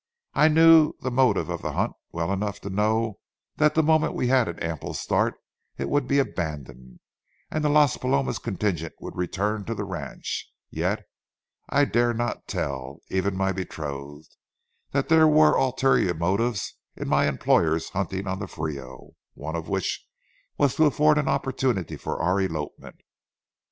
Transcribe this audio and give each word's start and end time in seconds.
I 0.33 0.47
knew 0.47 0.93
the 1.01 1.11
motive 1.11 1.47
of 1.47 1.61
the 1.61 1.73
hunt 1.73 1.93
well 2.11 2.33
enough 2.33 2.59
to 2.61 2.71
know 2.71 3.19
that 3.57 3.75
the 3.75 3.83
moment 3.83 4.15
we 4.15 4.29
had 4.29 4.47
an 4.47 4.57
ample 4.57 4.95
start 4.95 5.35
it 5.77 5.89
would 5.89 6.07
be 6.07 6.17
abandoned, 6.17 7.01
and 7.51 7.63
the 7.63 7.69
Las 7.69 7.97
Palomas 7.97 8.39
contingent 8.39 8.95
would 8.99 9.15
return 9.15 9.63
to 9.65 9.75
the 9.75 9.83
ranch. 9.83 10.51
Yet 10.71 11.05
I 11.69 11.85
dare 11.85 12.15
not 12.15 12.47
tell, 12.47 12.97
even 13.11 13.37
my 13.37 13.51
betrothed, 13.51 14.35
that 14.89 15.07
there 15.07 15.27
were 15.27 15.53
ulterior 15.55 16.15
motives 16.15 16.73
in 16.95 17.07
my 17.07 17.27
employer's 17.27 17.89
hunting 17.89 18.25
on 18.27 18.39
the 18.39 18.47
Frio, 18.47 19.11
one 19.35 19.55
of 19.55 19.69
which 19.69 20.03
was 20.57 20.73
to 20.77 20.85
afford 20.87 21.19
an 21.19 21.27
opportunity 21.27 21.95
for 21.95 22.19
our 22.19 22.41
elopement. 22.41 22.95